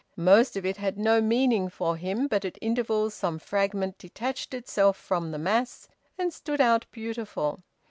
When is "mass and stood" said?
5.37-6.59